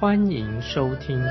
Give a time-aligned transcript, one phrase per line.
[0.00, 1.22] 欢迎收听。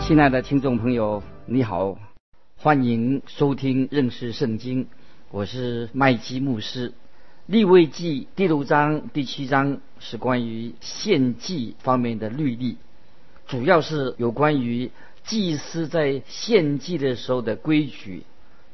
[0.00, 1.98] 亲爱的听众朋友，你好，
[2.56, 4.88] 欢迎收听认识圣经，
[5.30, 6.94] 我是麦基牧师。
[7.44, 12.78] 立位记第六章、第七章是关于献祭方面的律例。
[13.46, 14.90] 主要是有关于
[15.24, 18.22] 祭司在献祭的时候的规矩，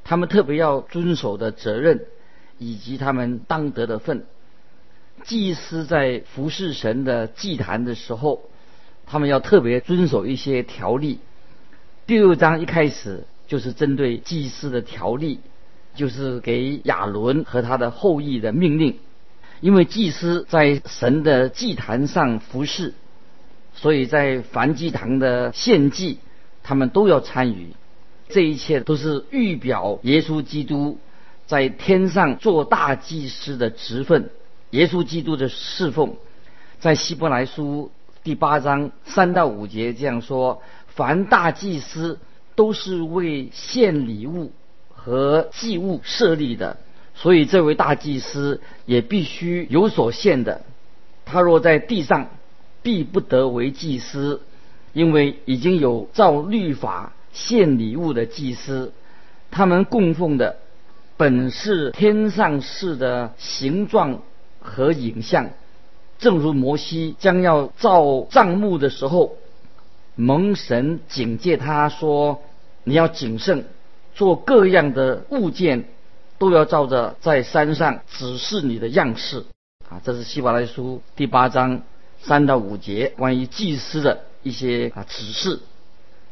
[0.04, 2.06] 他们特别要遵守的责任，
[2.58, 4.24] 以及他们当得的份。
[5.24, 8.42] 祭司在服侍神的祭坛的时候，
[9.06, 11.20] 他们要特别遵守一些条例。
[12.06, 15.40] 第六章一开始就是针对祭司的条例，
[15.94, 18.98] 就是给亚伦和他的后裔的命令，
[19.60, 22.92] 因为祭司在神的祭坛上服侍。
[23.74, 26.18] 所以在梵祭堂的献祭，
[26.62, 27.68] 他们都要参与。
[28.28, 30.98] 这一切都是预表耶稣基督
[31.46, 34.30] 在天上做大祭司的职分。
[34.70, 36.16] 耶稣基督的侍奉，
[36.80, 37.90] 在希伯来书
[38.22, 42.18] 第八章三到五节这样说：凡大祭司
[42.54, 44.52] 都是为献礼物
[44.88, 46.76] 和祭物设立的，
[47.14, 50.62] 所以这位大祭司也必须有所献的。
[51.24, 52.28] 他若在地上。
[52.84, 54.42] 必不得为祭司，
[54.92, 58.92] 因为已经有照律法献礼物的祭司，
[59.50, 60.58] 他们供奉的
[61.16, 64.22] 本是天上式的形状
[64.60, 65.50] 和影像，
[66.18, 69.36] 正如摩西将要造帐幕的时候，
[70.16, 72.42] 蒙神警戒他说
[72.84, 73.66] ：“你要谨慎，
[74.14, 75.84] 做各样的物件，
[76.38, 79.44] 都要照着在山上指示你的样式。”
[79.88, 81.82] 啊，这是希伯来书第八章。
[82.20, 85.60] 三到五节关于祭司的一些啊指示，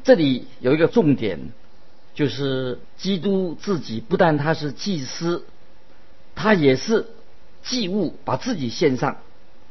[0.03, 1.39] 这里有一个重点，
[2.15, 5.45] 就是基督自己不但他是祭司，
[6.35, 7.07] 他也是
[7.63, 9.17] 祭物，把自己献上。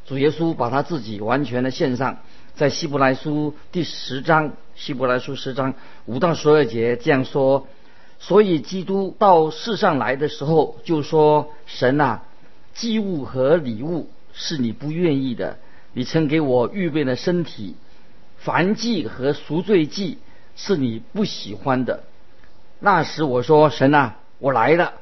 [0.06, 2.18] 主耶稣把他自己完全的献上，
[2.56, 5.76] 在希伯来书第十章，希伯来书十章
[6.06, 7.68] 五到十二节这样说。
[8.20, 12.24] 所以基督到世上来的时候，就说：“神啊，
[12.74, 15.58] 祭物和礼物是你不愿意的。”
[15.94, 17.76] 你曾给我预备的身体，
[18.38, 20.20] 凡祭和赎罪祭
[20.56, 22.04] 是你不喜欢的。
[22.84, 24.94] 那时我说：“神啊，我来了，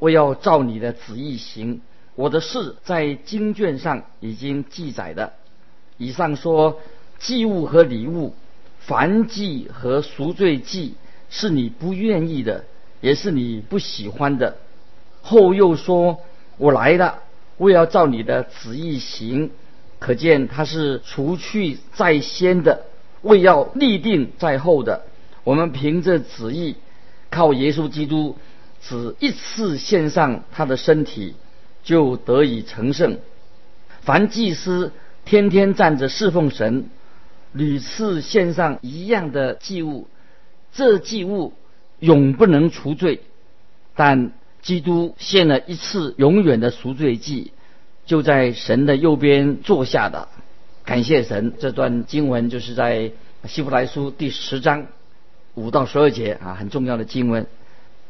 [0.00, 1.80] 我要照你的旨意行。
[2.16, 5.32] 我的事在经卷上已经记载的。
[5.98, 6.80] 以上说
[7.20, 8.34] 祭物和礼物，
[8.80, 10.96] 凡祭和赎罪祭
[11.30, 12.64] 是你不愿意的，
[13.00, 14.56] 也是你不喜欢的。
[15.22, 16.20] 后又说：
[16.58, 17.20] 我来了，
[17.56, 19.52] 我要照你的旨意行。”
[20.00, 22.86] 可见他是除去在先的，
[23.22, 25.04] 为要立定在后的。
[25.44, 26.74] 我们凭着旨意，
[27.32, 28.36] 靠耶稣基督，
[28.80, 31.34] 只一次献上他的身体，
[31.82, 33.18] 就得以成圣。
[34.02, 34.92] 凡祭司
[35.24, 36.90] 天天站着侍奉神，
[37.52, 40.06] 屡次献上一样的祭物，
[40.72, 41.54] 这祭物
[41.98, 43.20] 永不能除罪。
[43.96, 47.52] 但基督献了一次永远的赎罪祭。
[48.04, 50.28] 就在神的右边坐下的，
[50.84, 51.54] 感谢神。
[51.60, 53.12] 这段经文就是在
[53.46, 54.88] 希伯来书第十章
[55.54, 57.46] 五到十二节啊，很重要的经文。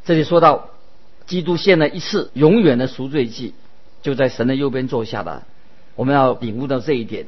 [0.05, 0.69] 这里说到，
[1.27, 3.55] 基督献了一次永远的赎罪祭，
[4.03, 5.43] 就在神的右边坐下的。
[5.97, 7.27] 我们要领悟到这一点。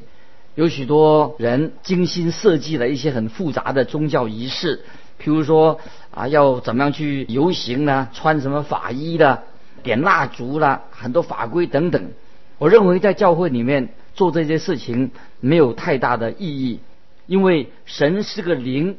[0.55, 4.85] 有许多人精心设计了一些很复杂的宗教仪式，
[5.21, 5.81] 譬如说
[6.13, 8.09] 啊，要怎么样去游行呢？
[8.13, 9.43] 穿什么法衣的？
[9.83, 12.13] 点蜡烛啦，很多法规等等。
[12.59, 16.79] 我认为在教会里面做这些事情没有太大的意义，
[17.27, 18.97] 因为神是个灵，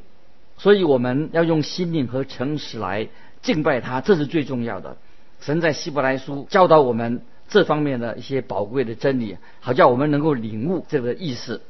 [0.57, 3.09] 所以我们要用心灵和诚实来
[3.41, 4.97] 敬拜他，这是最重要的。
[5.41, 11.61] 神在希伯来书教导我们这方面的一些宝贵的真理，好叫我们能够领悟这个意思。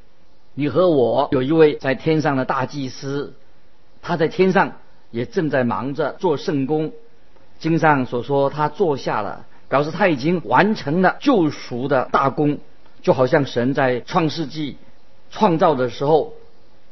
[0.54, 3.34] 你和我有一位在天上的大祭司，
[4.02, 4.78] 他在天上
[5.12, 6.94] 也正在忙着做圣功。
[7.60, 9.46] 经上所说，他坐下了。
[9.68, 12.60] 表示他已经完成了救赎的大功，
[13.02, 14.78] 就好像神在创世纪
[15.32, 16.34] 创造的时候，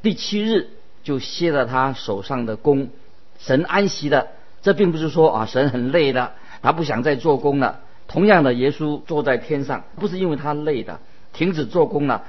[0.02, 0.72] 第七日
[1.04, 2.90] 就歇了他手上的功，
[3.38, 4.28] 神安息了。
[4.62, 7.82] 这并不是说啊，神很累了，他不想再做工了。
[8.08, 11.00] 同样的，耶稣坐在天上，不是因为他累的，
[11.34, 12.24] 停止做工了。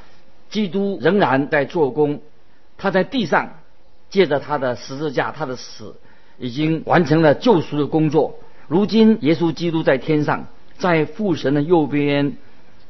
[0.50, 2.21] 基督仍然在做工，
[2.76, 3.55] 他在地上
[4.11, 5.97] 借着他的十字架，他的死
[6.38, 8.37] 已经完成了救赎的工作。
[8.67, 10.47] 如今，耶稣基督在天上，
[10.79, 12.37] 在父神的右边，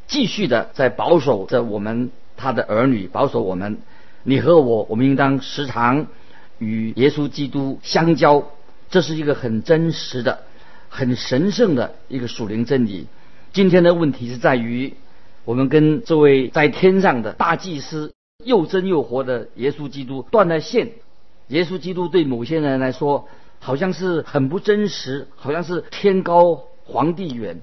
[0.06, 3.78] 继续的在保守着我们他的儿女，保守我们。
[4.26, 6.06] 你和我，我们应当时常
[6.58, 8.42] 与耶稣基督相交。
[8.88, 10.44] 这是一个很真实的、
[10.88, 13.06] 很神圣的一个属灵真理。
[13.52, 14.94] 今天的问题是在于，
[15.44, 20.92] 我们跟这位在天上的大祭司又真又活的耶稣基督断了线。
[21.48, 23.28] 耶稣基督对某些人来说，
[23.58, 27.60] 好像是很不真实，好像是天高皇帝远。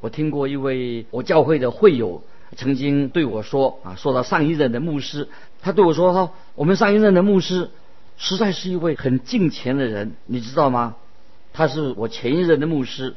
[0.00, 2.22] 我听过一位我教会的会友
[2.56, 5.28] 曾经对我说：“啊，说到上一任的牧师，
[5.62, 7.70] 他对我说：‘说我们上一任的牧师。’”
[8.16, 10.94] 实在是一位很敬虔的人，你知道吗？
[11.52, 13.16] 他是我前一任的牧师。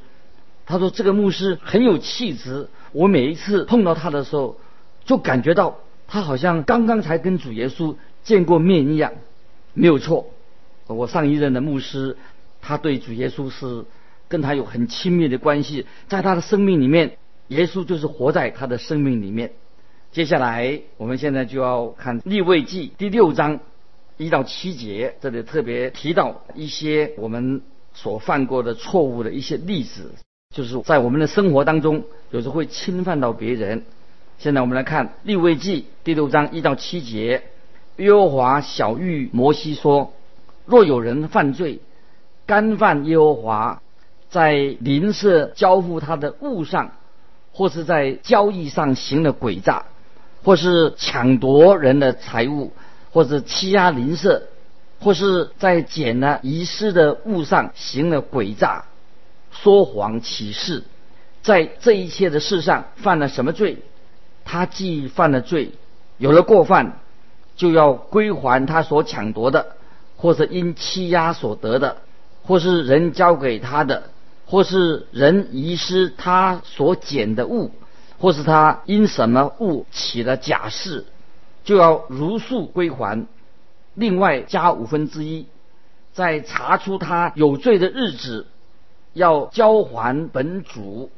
[0.65, 4.59] 他说这个牧师很有气质，我每一次碰到他的时候，
[5.05, 5.77] 就感觉到
[6.07, 9.13] 他好像刚刚才跟主耶稣见过面一样。
[9.75, 10.31] 没有错，
[10.87, 12.17] 我上一任的牧师，
[12.59, 13.85] 他对主耶稣是
[14.27, 19.53] 跟他有很亲密的关系，在他的生命里面，耶稣就是活在他的生命里面。
[20.11, 23.59] 接下来，我们现在就要看立位记第六章。
[24.19, 27.61] 一到七节，这里特别提到一些我们
[27.93, 30.11] 所犯过的错误的一些例子，
[30.55, 33.85] 就是在我们的生活当中，有时会侵犯到别人。
[34.39, 37.43] 现在我们来看立位记第六章一到七节，
[37.97, 40.13] 耶和华小谕摩西说：
[40.65, 41.79] 若有人犯罪，
[42.47, 43.83] 干犯耶和华，
[44.31, 46.93] 在邻舍交付他的物上，
[47.57, 49.85] 或是在交易上行了诡诈，
[50.43, 52.71] 或是抢夺人的财物。
[53.09, 54.43] 或者欺压邻舍，
[54.99, 58.85] 或是在捡了遗失的物上行了诡诈、
[59.49, 60.83] 说谎、起誓，
[61.41, 63.77] 在这一切的事上犯了什么罪？
[64.45, 65.71] 他既犯了罪，
[66.19, 66.99] 有了过犯，
[67.55, 69.65] 就要归还他所抢夺的，
[70.15, 71.97] 或者因欺压所得的，
[72.43, 74.03] 或是人交给他的，
[74.47, 77.71] 或是人遗失他所捡的物，
[78.17, 81.05] 或是他因什么物起了假誓。
[81.63, 83.27] 就要如数归还，
[83.93, 85.47] 另外加五分之一，
[86.13, 88.47] 在查出他有罪的日子，
[89.11, 91.11] 要交还本主，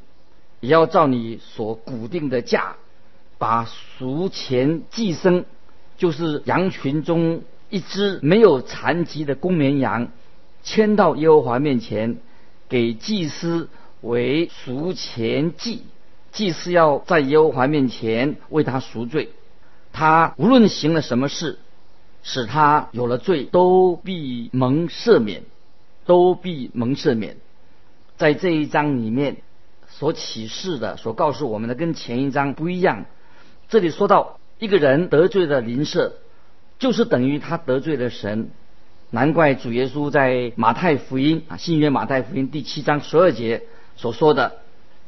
[0.58, 2.74] 也要照你所固定的价，
[3.38, 5.44] 把赎钱寄生，
[5.96, 10.08] 就是羊群中一只没有残疾的公绵羊，
[10.64, 12.16] 牵到耶和华面前，
[12.70, 13.68] 给祭司
[14.00, 15.82] 为赎钱祭，
[16.32, 19.30] 祭司要在耶和华面前为他赎罪。
[19.92, 21.58] 他无论行了什么事，
[22.22, 25.42] 使他有了罪，都必蒙赦免，
[26.06, 27.36] 都必蒙赦免。
[28.16, 29.38] 在这一章里面
[29.88, 33.06] 所启示的、所告诉我们的，跟前一章不一样。
[33.68, 36.12] 这里说到一个人得罪了邻舍，
[36.78, 38.50] 就是等于他得罪了神。
[39.12, 43.64] 难怪主耶稣在马太福音啊，新约马太福音第七章十二节
[43.96, 44.58] 所说的：“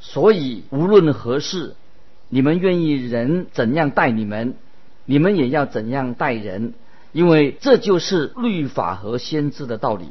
[0.00, 1.76] 所以无论何事，
[2.28, 4.54] 你们愿意人怎样待你们。”
[5.04, 6.74] 你们也要怎样待人，
[7.10, 10.06] 因为这就是律法和先知的道理。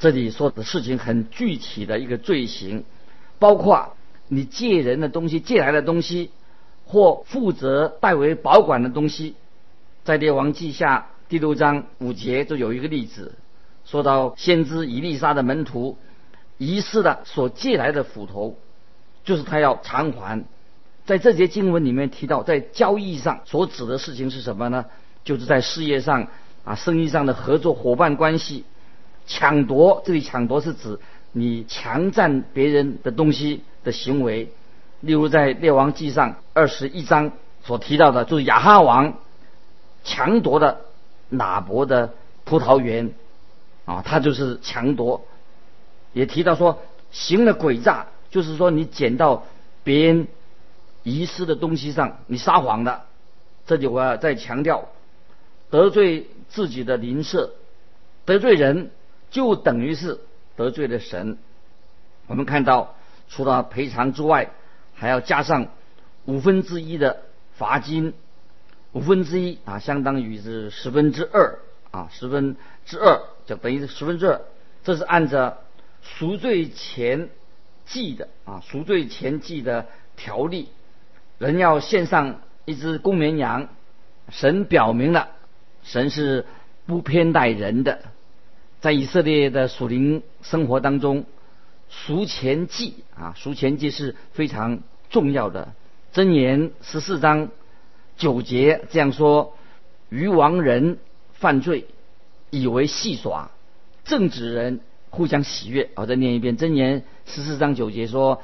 [0.00, 2.84] 这里说的事情很具体的一个罪行，
[3.38, 3.96] 包括
[4.26, 6.30] 你借人的东西、借来的东西，
[6.86, 9.36] 或负责代为保管的东西。
[10.02, 13.34] 在列王记下第六章五节就有一个例子，
[13.84, 15.98] 说到先知以利沙的门徒
[16.56, 18.56] 遗失的所借来的斧头，
[19.24, 20.44] 就是他要偿还。
[21.04, 24.84] 在这节经文里面提到，在交易上所指的事情是什么呢？
[25.24, 26.28] 就是在事业上
[26.64, 28.64] 啊，生意上的合作伙伴关系。
[29.26, 31.00] 抢夺，这里抢夺是指
[31.32, 34.52] 你强占别人的东西的行为。
[35.00, 37.32] 例如在列王记上二十一章
[37.64, 39.18] 所提到的，就是亚哈王
[40.04, 40.82] 强夺的
[41.28, 42.14] 哪伯的
[42.44, 43.12] 葡萄园
[43.84, 45.26] 啊，他就是强夺。
[46.12, 49.44] 也提到说，行了诡诈，就是说你捡到
[49.84, 50.28] 别人。
[51.08, 53.04] 遗失的东西上，你撒谎的，
[53.64, 54.88] 这里我要再强调，
[55.70, 57.52] 得罪自己的邻舍，
[58.24, 58.90] 得罪人
[59.30, 60.18] 就等于是
[60.56, 61.38] 得罪了神。
[62.26, 62.96] 我们看到，
[63.28, 64.50] 除了赔偿之外，
[64.94, 65.68] 还要加上
[66.24, 67.22] 五分之一的
[67.54, 68.12] 罚金，
[68.96, 71.58] 五分之一啊，相当于是十分之二
[71.90, 74.40] 啊，十分之二就等于是十分之二，
[74.84, 75.58] 这是按照
[76.00, 77.28] 赎罪前
[77.84, 79.86] 记的啊，赎罪前记的
[80.16, 80.70] 条例。
[81.36, 83.68] 人要献上一只公绵羊，
[84.30, 85.28] 神表明了，
[85.82, 86.46] 神是
[86.86, 88.00] 不偏待人的。
[88.80, 91.26] 在以色列的属灵生活当中，
[91.90, 95.74] 赎钱祭啊，赎钱祭是非常重要的。
[96.14, 97.50] 箴言十四章
[98.16, 99.56] 九节这样说：
[100.08, 100.98] 渔王人
[101.32, 101.86] 犯罪，
[102.50, 103.50] 以为戏耍；
[104.04, 104.80] 正直人
[105.10, 105.90] 互相喜悦。
[105.96, 108.42] 我再念一遍：箴言十四章九节说，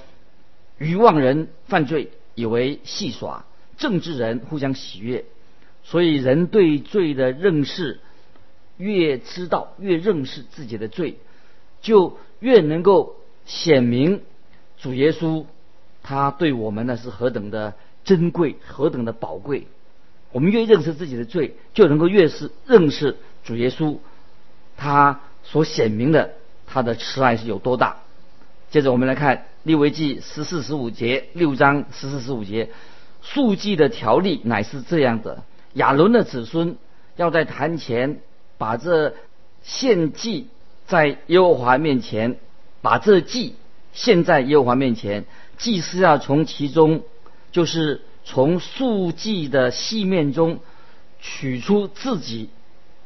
[0.78, 3.44] 渔王人犯罪，以为戏耍；
[3.78, 5.24] 正直人互相喜悦。
[5.84, 8.00] 所以，人对罪的认识
[8.76, 11.16] 越知道，越认识自己的罪，
[11.80, 14.22] 就越能够显明
[14.78, 15.44] 主耶稣
[16.02, 19.66] 他对我们呢是何等的珍贵，何等的宝贵。
[20.32, 23.98] 我们越认识自己的罪，就能够越是认识主耶稣
[24.76, 26.32] 他所显明的
[26.66, 27.98] 他的慈爱是有多大。
[28.70, 32.70] 接着，我们来看利未记十四十五节，六章十四十五节，
[33.20, 35.42] 数记的条例乃是这样的。
[35.74, 36.76] 亚伦的子孙
[37.16, 38.20] 要在坛前
[38.56, 39.14] 把这
[39.62, 40.48] 献祭
[40.86, 42.38] 在耶和华面前，
[42.80, 43.54] 把这祭
[43.92, 45.26] 献在耶和华面前。
[45.62, 47.02] 祭司要从其中，
[47.52, 50.58] 就是从素祭的细面中
[51.20, 52.50] 取出自己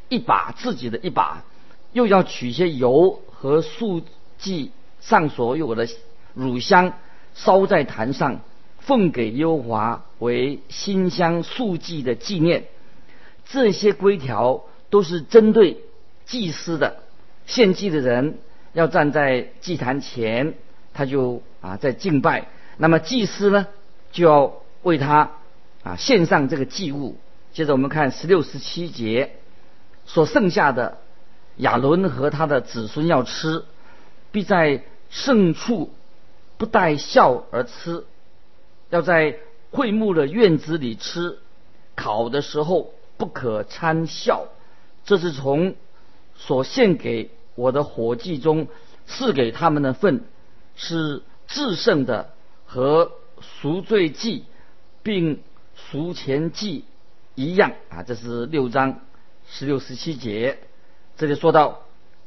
[0.08, 1.44] 一把自己的一把，
[1.92, 4.00] 又要取些油和素
[4.38, 4.70] 祭
[5.00, 5.86] 上所有的
[6.32, 6.94] 乳香，
[7.34, 8.40] 烧在坛上。
[8.78, 12.66] 奉给优华为馨香素祭的纪念，
[13.44, 15.78] 这些规条都是针对
[16.24, 17.02] 祭司的。
[17.46, 18.38] 献祭的人
[18.74, 20.54] 要站在祭坛前，
[20.96, 22.48] 他就啊在敬拜。
[22.78, 23.66] 那么祭司呢，
[24.10, 25.32] 就要为他
[25.82, 27.16] 啊献上这个祭物。
[27.52, 29.36] 接着我们看十六、十七节，
[30.06, 30.98] 所剩下的
[31.56, 33.64] 亚伦和他的子孙要吃，
[34.32, 35.90] 必在圣处
[36.56, 38.04] 不带笑而吃。
[38.90, 39.36] 要在
[39.70, 41.38] 会幕的院子里吃，
[41.94, 44.46] 烤的时候不可掺笑。
[45.04, 45.74] 这是从
[46.36, 48.68] 所献给我的火祭中
[49.06, 50.24] 赐给他们的份，
[50.76, 52.32] 是至圣的
[52.64, 54.44] 和赎罪祭
[55.02, 55.42] 并
[55.74, 56.84] 赎钱祭
[57.34, 58.02] 一样啊。
[58.02, 59.00] 这是六章
[59.48, 60.58] 十六十七节，
[61.16, 61.80] 这里说到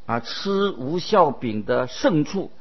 [0.05, 2.51] 啊，吃无效饼的圣处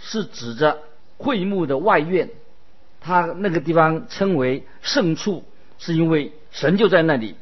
[0.00, 0.78] 是指着
[1.18, 2.30] 会幕的外院。
[3.00, 5.44] 他那个地方称为圣处，
[5.78, 7.34] 是因为神就在那里。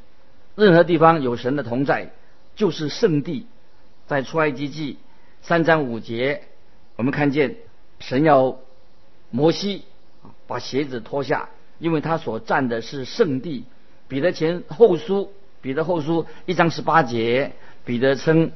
[0.57, 2.13] 任何地方有神的同在，
[2.57, 3.47] 就是圣地。
[4.07, 4.99] 在出埃及记
[5.43, 6.45] 三章五节，
[6.97, 7.57] 我们看见
[8.00, 8.59] 神要
[9.30, 9.85] 摩西
[10.47, 13.64] 把鞋子脱下，因为他所站的是圣地。
[14.09, 17.52] 彼得前后书，彼得后书一章十八节，
[17.85, 18.50] 彼得称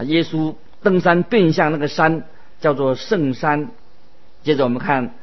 [0.00, 2.24] 耶稣登山变向那个山
[2.60, 3.70] 叫做圣山。
[4.42, 5.14] 接着我们看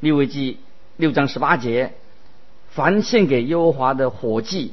[0.00, 0.58] 利未记。
[0.98, 1.92] 六章十八节，
[2.70, 4.72] 凡献给耶和华的火祭，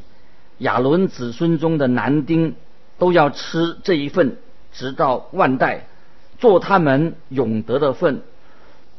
[0.60, 2.56] 亚伦子孙中的男丁
[2.98, 4.38] 都要吃这一份，
[4.72, 5.86] 直到万代，
[6.40, 8.22] 做他们永得的份。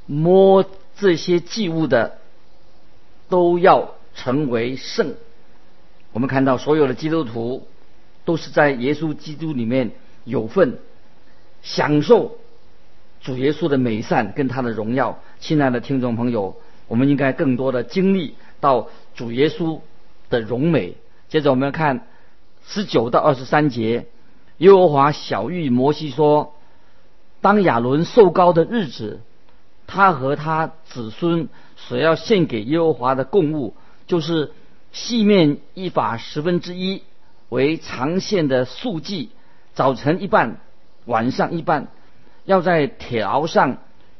[0.07, 0.65] 摸
[0.97, 2.19] 这些祭物的，
[3.29, 5.15] 都要成为圣。
[6.13, 7.67] 我们看到所有的基督徒
[8.25, 9.93] 都是在耶稣基督里面
[10.25, 10.79] 有份，
[11.63, 12.39] 享受
[13.21, 15.21] 主耶稣的美善跟他的荣耀。
[15.41, 16.57] 亲爱的听众朋友。
[16.87, 19.81] 我们应该更多的经历到主耶稣
[20.29, 20.99] 的荣美。
[21.31, 22.07] 接着我们看
[22.67, 24.05] 十九到二十三节，
[24.59, 26.55] 耶和华小谕摩西说
[27.41, 29.23] ：“当亚伦受膏的日子，
[29.87, 33.75] 他和他子孙所要献给耶和华的供物，
[34.07, 34.53] 就是
[34.93, 37.03] 细面一法十分之一
[37.49, 39.31] 为长线的素祭，
[39.75, 40.61] 早晨一半，
[41.05, 41.89] 晚上一半，
[42.45, 43.79] 要在铁熬上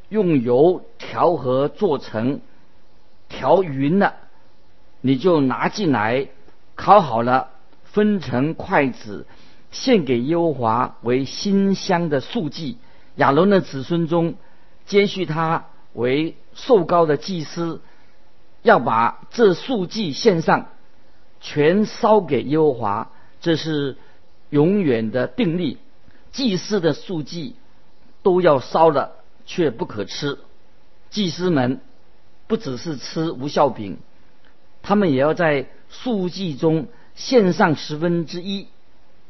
[0.09, 2.41] 用油调和做成。”
[3.27, 4.15] 调匀了，
[5.01, 6.29] 你就拿进来，
[6.77, 7.49] 烤好了，
[7.83, 9.27] 分成筷子，
[9.73, 12.77] 献给耶和华为馨香的素祭。
[13.17, 14.35] 亚伦的子孙中，
[14.87, 17.81] 接续他为受高的祭司，
[18.63, 20.69] 要把这数祭献上，
[21.41, 23.11] 全烧给耶和华。
[23.41, 23.97] 这是
[24.51, 25.79] 永远的定例。
[26.33, 27.57] 祭司的数祭
[28.23, 30.39] 都要烧了，却不可吃。
[31.11, 31.81] 祭司们。
[32.47, 33.97] 不只是吃无效饼，
[34.83, 38.69] 他们也要在数祭中献上十分之一，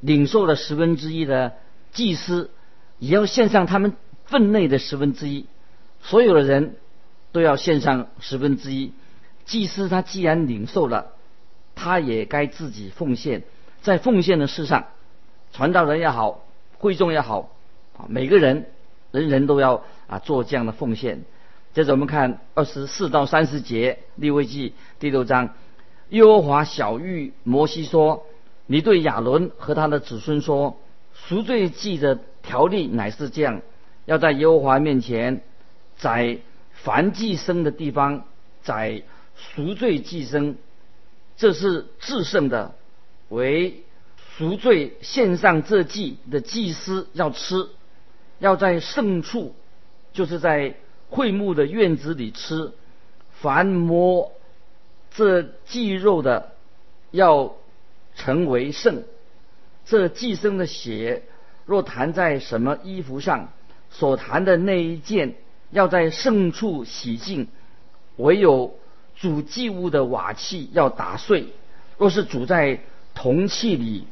[0.01, 1.53] 领受了十分之一的
[1.93, 2.51] 祭司
[2.99, 3.95] 也要献上他们
[4.25, 5.47] 分内的十分之一，
[6.03, 6.77] 所有的人
[7.33, 8.93] 都要献上十分之一。
[9.45, 11.13] 祭司他既然领受了，
[11.75, 13.43] 他也该自己奉献，
[13.83, 14.87] 在奉献的事上，
[15.53, 16.47] 传道人也好，
[16.79, 17.51] 会众也好，
[17.99, 18.71] 啊，每个人
[19.11, 21.25] 人人都要啊做这样的奉献。
[21.75, 25.51] 接着我们看二十四到三十节立位记第六章，
[26.11, 28.25] 耶和华小谕摩西说
[28.67, 30.81] ：“你对亚伦和他的子孙说，
[31.13, 33.61] 赎罪记的条例乃是这样：
[34.07, 35.43] 要在耶和华面前，
[35.97, 36.39] 在
[36.73, 38.25] 凡祭生的地方，
[38.63, 39.03] 在
[39.37, 40.57] 赎罪祭生，
[41.37, 42.75] 这是至圣的，
[43.29, 43.83] 为
[44.37, 47.69] 赎罪献上这祭的祭司要吃，
[48.39, 49.55] 要在圣处，
[50.13, 50.75] 就是在
[51.09, 52.73] 会幕的院子里吃。
[53.41, 54.33] 凡摸
[55.11, 56.53] 这祭肉的，
[57.11, 57.55] 要
[58.15, 59.05] 成为圣。
[59.85, 61.23] 这祭生的血
[61.67, 63.53] 若弹在什么衣服上，
[63.95, 65.37] 所谈的那一件
[65.71, 67.49] 要在圣处洗净。
[68.17, 68.77] 唯有
[69.17, 71.47] 煮祭物的瓦器要打碎。
[71.97, 72.81] 若是煮在
[73.15, 74.07] 铜器里，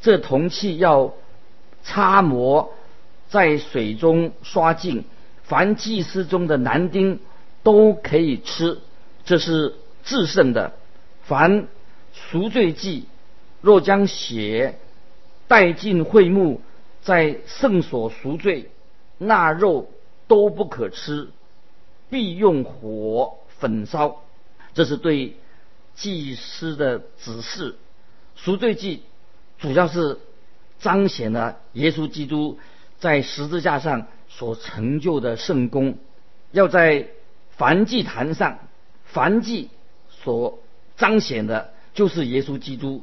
[0.00, 1.14] 这铜器要
[1.82, 2.72] 擦磨，
[3.28, 5.04] 在水中刷净。
[5.44, 7.20] 凡祭司中的男丁
[7.62, 8.78] 都可以吃，
[9.24, 10.72] 这是制胜的。
[11.22, 11.68] 凡
[12.12, 13.04] 赎罪祭，
[13.60, 14.78] 若将血
[15.46, 16.60] 带进会幕，
[17.02, 18.70] 在圣所赎罪，
[19.18, 19.90] 那肉
[20.28, 21.28] 都不可吃，
[22.10, 24.22] 必用火焚烧。
[24.74, 25.36] 这是对
[25.94, 27.76] 祭司的指示。
[28.34, 29.02] 赎罪祭
[29.58, 30.18] 主要是
[30.78, 32.58] 彰显了耶稣基督
[32.98, 35.96] 在十字架上所成就的圣功，
[36.52, 37.08] 要在
[37.56, 38.58] 燔祭坛上，
[39.12, 39.70] 燔祭
[40.10, 40.58] 所
[40.98, 43.02] 彰显的就是耶稣基督。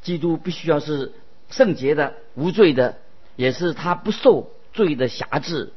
[0.00, 1.12] 基督必须要是
[1.48, 2.96] 圣洁的、无罪的，
[3.36, 5.72] 也是他不受罪的辖制，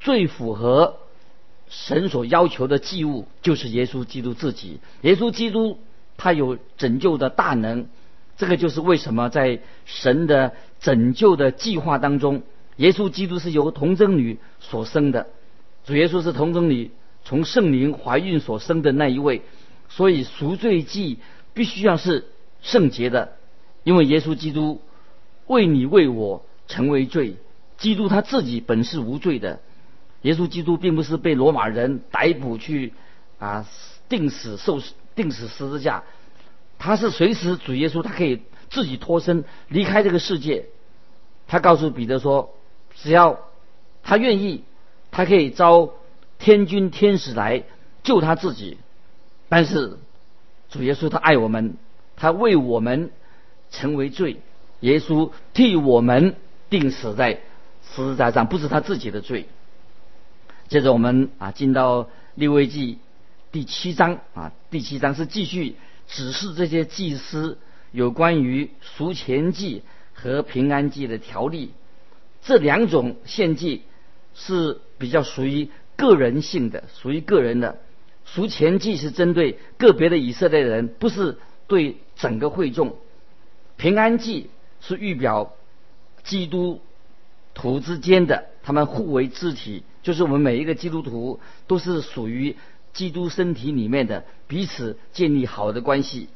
[0.00, 0.96] 最符合
[1.68, 4.80] 神所要求的祭物，就是耶稣基督自己。
[5.02, 5.78] 耶稣基督
[6.16, 7.88] 他有拯救的大能。
[8.36, 12.42] 这个就是为什么在神的拯救的计划当中，
[12.76, 15.26] 耶稣基督是由童贞女所生的，
[15.84, 16.92] 主耶稣是童贞女
[17.24, 19.42] 从圣灵怀孕所生的那一位，
[19.88, 21.18] 所以赎罪祭
[21.52, 22.26] 必须要是
[22.62, 23.32] 圣洁的，
[23.82, 24.80] 因为耶稣基督
[25.48, 27.34] 为你为我成为罪，
[27.78, 29.60] 基督他自己本是无罪的，
[30.22, 32.92] 耶稣基督并不是被罗马人逮捕去
[33.38, 33.66] 啊
[34.08, 34.80] 定死受
[35.14, 36.02] 定死十字架。
[36.78, 40.66] 他是随时主耶稣，他可以自己脱身离开这个世界。
[41.46, 42.54] 他告诉彼得说
[42.94, 43.40] ：“只要
[44.02, 44.64] 他愿意，
[45.10, 45.90] 他可以招
[46.38, 47.64] 天军天使来
[48.02, 48.76] 救他自己。
[49.48, 49.98] 但是
[50.68, 51.76] 主耶稣他爱我们，
[52.16, 53.10] 他为我们
[53.70, 54.36] 成为罪，
[54.80, 56.36] 耶稣替我们
[56.70, 57.40] 定死在
[57.94, 59.46] 实实在在，不是他自己的罪。”
[60.68, 62.98] 接着我们啊进到利未记
[63.52, 65.76] 第七章啊，第七章是继续。
[66.10, 67.58] 指示这些祭司
[67.92, 69.82] 有关于赎钱祭
[70.14, 71.72] 和平安祭的条例，
[72.40, 73.82] 这两种献祭
[74.34, 77.76] 是比较属于个人性的，属于个人的。
[78.24, 82.96] 赎钱祭是针对个别的以色列人，不是对整个会众。
[83.76, 84.48] 平安祭
[84.80, 85.52] 是预表
[86.24, 86.80] 基督
[87.58, 92.56] 徒之间的，他们互为肢体，就是我们每一个基督徒都是属于。
[92.94, 96.28] 基督身体里面的彼此建立好的关系，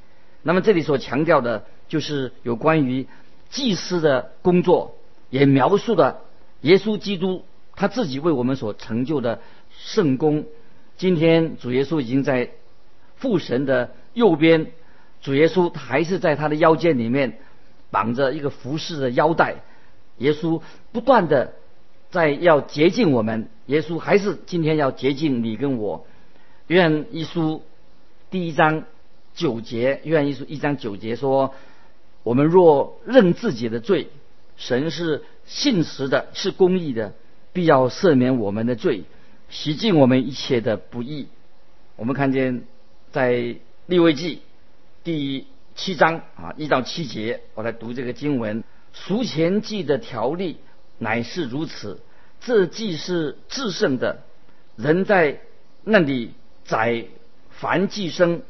[0.42, 3.08] 那么这里所强调的就是有关于
[3.50, 4.94] 祭司的工作，
[5.30, 6.20] 也描述了
[6.60, 9.40] 耶稣基督他自己为我们所成就的
[9.76, 10.44] 圣功。
[10.96, 12.50] 今天主耶稣已经在
[13.16, 14.70] 父神的右边，
[15.20, 17.38] 主耶稣还是在他的腰间里面
[17.90, 19.56] 绑着一个服饰的腰带。
[20.22, 21.52] 耶稣不断的
[22.10, 26.06] 在要洁净我们，耶稣还是今天要洁净你跟我。
[26.68, 27.62] 愿一书
[28.30, 28.84] 第一章
[29.34, 31.54] 九节，愿一书一章九节说
[32.22, 34.08] ：“我们若认自己的罪，
[34.56, 37.14] 神是信实的，是公义的，
[37.52, 39.04] 必要赦免我们的罪，
[39.50, 41.26] 洗净我们一切的不义。”
[41.96, 42.64] 我们看见
[43.10, 43.56] 在
[43.86, 44.40] 利未记
[45.04, 50.58] 第七章啊一到七节，我来读这个经文：赎钱记的条例
[50.98, 52.00] 乃是如此，
[52.40, 54.22] 这既是至圣的，
[54.76, 55.40] 人在
[55.84, 56.34] 那里。
[56.64, 57.06] 宰
[57.50, 58.40] 凡祭生，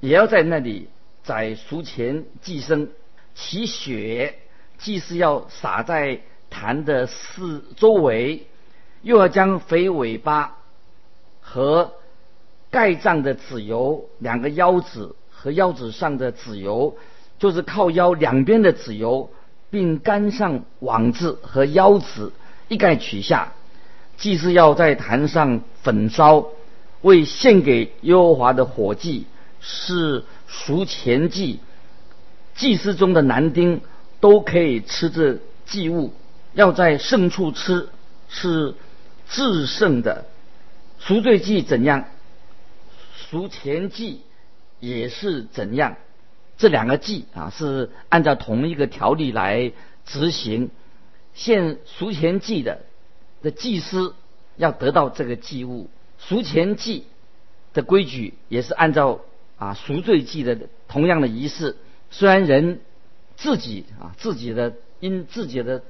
[0.00, 0.88] 也要在那里
[1.22, 2.88] 宰赎前祭生，
[3.36, 4.34] 其血
[4.76, 6.20] 祭是要洒在
[6.50, 8.48] 坛的四周围，
[9.02, 10.58] 又要将肥尾巴
[11.40, 11.92] 和
[12.72, 16.98] 盖脏的籽油，两个腰子和腰子上的籽油，
[17.38, 19.30] 就是靠腰两边的籽油，
[19.74, 22.32] 并杆上网子和腰子
[22.68, 23.52] 一概取下，
[24.16, 26.46] 祭司要在坛上焚烧。
[27.02, 29.26] 为献给耶和华的火祭
[29.60, 31.58] 是赎前祭，
[32.54, 33.80] 祭司中的男丁
[34.20, 36.14] 都可以吃这祭物，
[36.52, 37.88] 要在圣处吃，
[38.28, 38.74] 是
[39.28, 40.24] 至圣的。
[41.00, 42.04] 赎罪祭怎样？
[43.16, 44.22] 赎前祭
[44.78, 45.96] 也是怎样？
[46.56, 49.72] 这两个祭啊，是按照同一个条例来
[50.06, 50.70] 执行。
[51.34, 52.82] 献赎前祭的
[53.42, 54.14] 的祭司
[54.56, 55.90] 要得到这个祭物。
[56.18, 57.06] 赎前祭
[57.72, 59.20] 的规矩也是按照
[59.58, 61.76] 啊赎罪祭的同样的仪式。
[62.10, 62.80] 虽然人
[63.36, 65.82] 自己啊自己的因自己的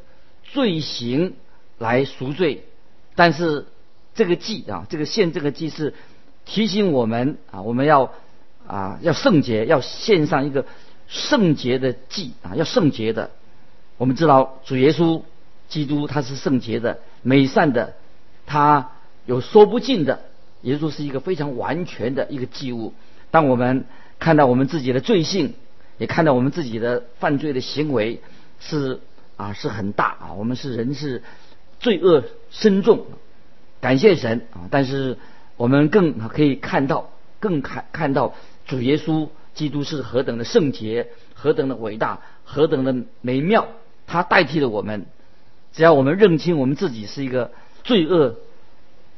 [0.44, 1.34] 罪行
[1.76, 2.64] 来赎罪，
[3.14, 3.66] 但是
[4.14, 5.92] 这个祭啊这个献这个祭是
[6.46, 8.14] 提醒我们啊我们要
[8.66, 10.66] 啊要圣洁，要献上一个
[11.08, 13.30] 圣洁的祭啊要圣洁的。
[13.96, 15.22] 我们知道主耶稣
[15.68, 17.94] 基督他是圣洁的、美善的，
[18.46, 18.90] 他。
[19.26, 20.20] 有说不尽的，
[20.60, 22.92] 耶稣是一个非常完全的一个祭物。
[23.30, 23.86] 当我们
[24.18, 25.54] 看到我们自己的罪性，
[25.96, 28.20] 也看到我们自己的犯罪的行为
[28.60, 29.00] 是
[29.38, 31.22] 啊是很大啊，我们是人是
[31.80, 33.06] 罪恶深重，
[33.80, 34.68] 感谢神啊！
[34.70, 35.16] 但是
[35.56, 37.08] 我们更可以看到，
[37.40, 38.34] 更看看到
[38.66, 43.68] 主耶稣基督是何等的圣洁，何等的伟大，何等的美妙。
[44.06, 45.06] 他代替了我们，
[45.72, 48.36] 只要我们认清我们自己是一个罪恶。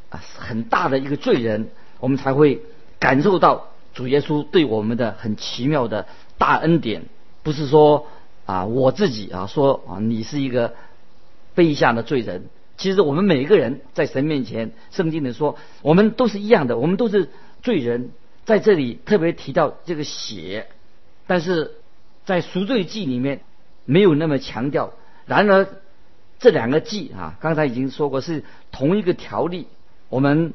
[0.09, 2.63] 啊，很大的一个罪人，我们才会
[3.01, 6.07] 感受到主耶稣对我们的很奇妙的
[6.39, 7.03] 大恩典。
[7.43, 8.07] 不是说
[8.45, 10.75] 啊，我自己啊说啊，你是一个
[11.57, 12.45] 卑下的罪人。
[12.77, 17.29] 其实我们每一个人在神面前，圣经里说，我们都是一样的，我们都是
[17.63, 18.11] 罪人。
[18.47, 20.69] 在这里特别提到这个血，
[21.27, 21.73] 但是
[22.25, 23.41] 在赎罪记里面
[23.85, 24.95] 没有那么强调。
[25.27, 25.67] 然而
[26.39, 29.67] 这两个记啊，刚才已经说过是同一个条例。
[30.09, 30.55] 我们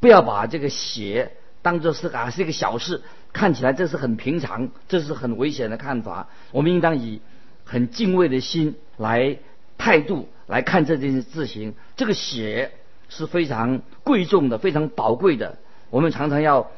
[0.00, 1.30] 不要把这个血
[1.62, 6.28] 当做是啊是一个小事，看起来这是很平常，这是很危险的看法。
[6.50, 7.20] 我们应当以
[7.64, 9.38] 很敬畏的心来
[9.78, 11.74] 态度来看这件事情。
[11.96, 12.72] 这个血
[13.08, 15.58] 是非常贵重的，非常宝贵的。
[15.90, 16.72] 我们常常要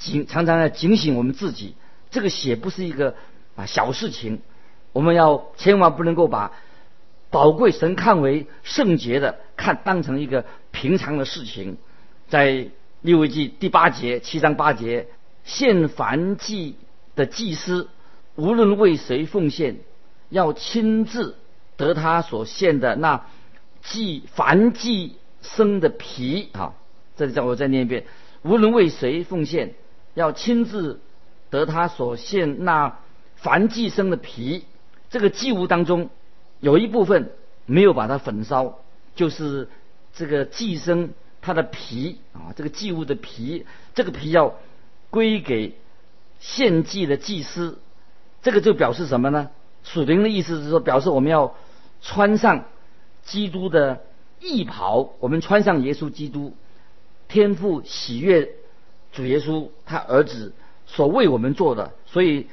[0.00, 1.76] 警，常常要警醒我们自己。
[2.10, 3.14] 这个血不是一个
[3.54, 4.40] 啊小事情，
[4.92, 6.50] 我们要千万不能够把。
[7.30, 11.76] 宝贵神看为圣洁的，看当成一个平常的事情，
[12.28, 12.66] 在
[13.02, 15.06] 六位记第八节七章八节，
[15.44, 16.74] 献燔祭
[17.14, 17.88] 的祭司，
[18.34, 19.76] 无论为谁奉献，
[20.28, 21.36] 要亲自
[21.76, 23.26] 得他所献的那
[23.80, 26.74] 祭燔祭生的皮啊！
[27.16, 28.06] 这里叫我再念一遍：
[28.42, 29.74] 无论为谁奉献，
[30.14, 31.00] 要亲自
[31.50, 32.98] 得他所献那
[33.42, 34.64] 燔祭生的皮。
[35.10, 36.10] 这个祭物当中。
[36.60, 37.32] 有一部分
[37.64, 38.80] 没有把它焚烧，
[39.14, 39.70] 就是
[40.12, 44.56] 这个寄生它的皮啊，这个祭物的皮，这个皮要
[45.08, 45.74] 归给
[46.38, 47.78] 献祭的祭司，
[48.42, 49.48] 这个就表示什么呢？
[49.84, 51.54] 属灵的意思是说，表示我们要
[52.02, 52.66] 穿上
[53.22, 54.02] 基督的
[54.38, 56.54] 义袍，我们穿上耶稣基督，
[57.26, 58.50] 天父喜悦
[59.12, 60.52] 主耶稣他儿子
[60.86, 62.46] 所为我们做的，所以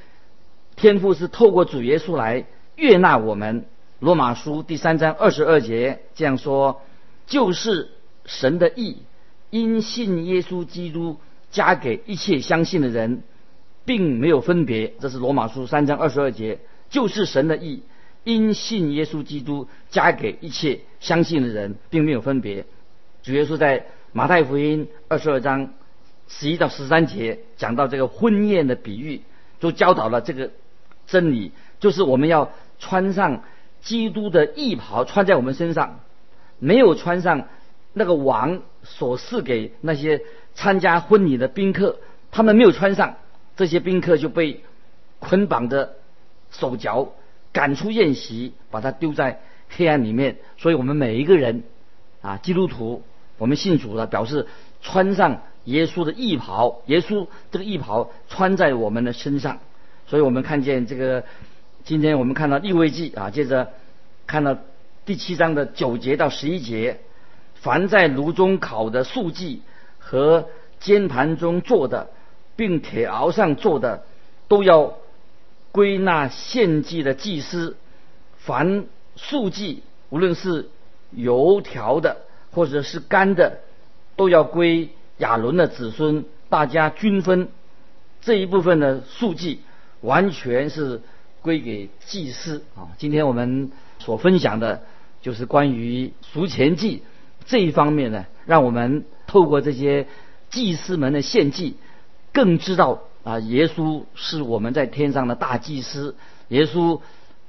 [0.75, 3.65] 天父是透过主耶稣来悦纳我们。
[3.99, 6.81] 罗马书第三章二十二节这样说
[7.25, 7.89] ：“就是
[8.25, 8.97] 神的意，
[9.49, 11.17] 因信耶稣基督
[11.49, 13.23] 加给一切相信的人，
[13.85, 16.59] 并没有分别。”这是罗马书三章二十二节。
[16.89, 17.83] 就是神的意，
[18.23, 22.65] 因信耶稣基督加给一切相信的人，并没有分别。
[23.23, 25.73] 主耶稣在马太福音二十二章
[26.27, 29.21] 十一到十三节讲到这个婚宴的比喻，
[29.59, 30.51] 就教导了这个
[31.05, 33.43] 真理，就是我们要穿上。
[33.79, 36.01] 基督的衣袍穿在我们身上，
[36.59, 37.47] 没有穿上
[37.93, 40.23] 那个王所赐给那些
[40.55, 41.99] 参加婚礼的宾客，
[42.31, 43.15] 他们没有穿上，
[43.55, 44.63] 这些宾客就被
[45.19, 45.93] 捆绑着
[46.51, 47.13] 手脚
[47.53, 50.37] 赶出宴席，把他丢在黑暗里面。
[50.57, 51.63] 所以我们每一个人
[52.21, 53.03] 啊，基督徒，
[53.37, 54.47] 我们信主了，表示
[54.81, 59.59] 穿上耶稣的衣袍，耶稣这个衣袍穿在我们的身上。
[60.07, 61.23] 所以我们看见这个。
[61.83, 63.71] 今天我们看到立位记啊，接着
[64.25, 64.57] 看到
[65.05, 66.99] 第七章的九节到十一节，
[67.55, 69.61] 凡在炉中烤的素祭
[69.97, 70.49] 和
[70.81, 72.09] 煎盘中做的，
[72.57, 74.03] 并铁熬上做的，
[74.49, 74.97] 都要
[75.71, 77.77] 归纳献祭的祭司。
[78.35, 78.83] 凡
[79.15, 80.67] 素祭，无论是
[81.11, 82.17] 油条的
[82.51, 83.59] 或者是干的，
[84.17, 87.49] 都要归亚伦的子孙，大家均分。
[88.21, 89.59] 这一部分的数祭
[90.01, 91.01] 完全是。
[91.39, 92.91] 归给祭司啊！
[92.97, 94.81] 今天我们所分享的，
[95.21, 97.03] 就是关于赎钱祭
[97.45, 100.07] 这一方面呢，让我们透过这些
[100.49, 101.77] 祭司们的献祭，
[102.33, 106.17] 更知道啊，耶稣是我们在天上的大祭司，
[106.49, 106.99] 耶稣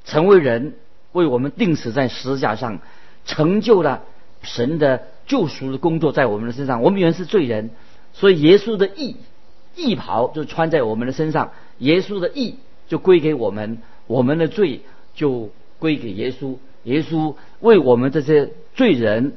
[0.05, 0.75] 成为人，
[1.11, 2.79] 为我们定死在十字架上，
[3.25, 4.05] 成就了
[4.43, 6.83] 神的救赎的工作在我们的身上。
[6.83, 7.71] 我们原是罪人，
[8.13, 9.15] 所以耶稣的义
[9.77, 12.57] 义袍就穿在我们的身上，耶稣的义。
[12.89, 14.81] 就归给我们，我们的罪
[15.15, 16.57] 就归给耶稣。
[16.85, 19.35] 耶稣为我们这些罪人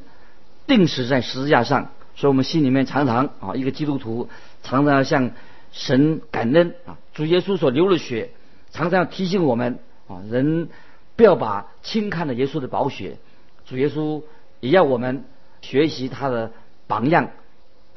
[0.68, 1.90] 钉死在十字架上。
[2.16, 4.30] 所以我们心里面常常啊，一个基督徒
[4.64, 5.32] 常常要向
[5.74, 8.30] 神感恩啊，主耶稣所流的血，
[8.72, 10.70] 常常要提醒我们啊，人
[11.18, 13.18] 不要把轻看了耶稣的宝血。
[13.66, 14.22] 主耶稣
[14.62, 15.26] 也要我们
[15.62, 16.52] 学习他的
[16.88, 17.32] 榜样，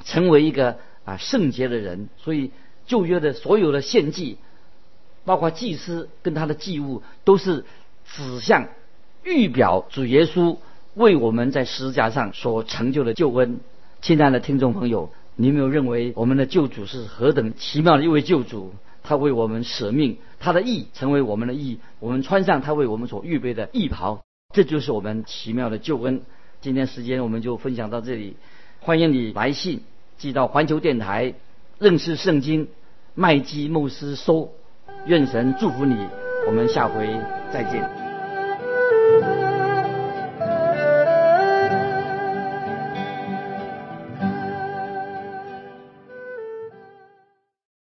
[0.05, 2.09] 成为一个啊圣洁的人。
[2.17, 2.51] 所以
[2.87, 4.39] 旧约的所有的献祭，
[5.25, 7.65] 包括祭司跟他的祭物，都是
[8.07, 8.69] 指向
[9.23, 10.59] 预表主耶稣
[10.95, 13.61] 为我们在十字架上所成就的救恩。
[14.03, 18.75] 亲爱的听众朋友，你有没有认为我们的救主是何等奇妙的一位救主？
[19.03, 24.23] 他为我们舍命，他的义成为我们的义，我们穿上他为我们所预备的义袍，
[24.55, 26.23] 这就是我们奇妙的救恩。
[26.65, 28.39] 今天时间我们就分享到这里，
[28.81, 29.83] 欢迎你来信
[30.17, 31.35] 寄到环球电台
[31.79, 32.69] 认识圣经
[33.13, 34.51] 麦基牧师收，
[35.05, 35.95] 愿神祝福你，
[36.47, 37.07] 我们下回
[37.53, 38.04] 再见。